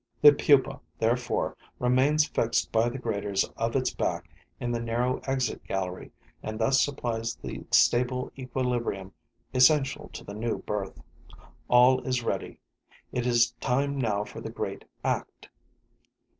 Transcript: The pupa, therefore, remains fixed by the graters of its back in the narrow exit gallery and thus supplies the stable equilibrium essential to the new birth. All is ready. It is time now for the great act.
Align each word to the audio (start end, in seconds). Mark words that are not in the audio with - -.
The 0.19 0.33
pupa, 0.33 0.81
therefore, 0.97 1.55
remains 1.77 2.25
fixed 2.27 2.71
by 2.71 2.89
the 2.89 2.97
graters 2.97 3.43
of 3.55 3.75
its 3.75 3.93
back 3.93 4.31
in 4.59 4.71
the 4.71 4.81
narrow 4.81 5.19
exit 5.25 5.63
gallery 5.67 6.11
and 6.41 6.57
thus 6.57 6.81
supplies 6.81 7.35
the 7.35 7.63
stable 7.69 8.31
equilibrium 8.35 9.13
essential 9.53 10.09
to 10.13 10.23
the 10.23 10.33
new 10.33 10.57
birth. 10.63 10.99
All 11.67 12.01
is 12.01 12.23
ready. 12.23 12.57
It 13.11 13.27
is 13.27 13.51
time 13.59 13.99
now 14.01 14.23
for 14.23 14.41
the 14.41 14.49
great 14.49 14.85
act. 15.03 15.49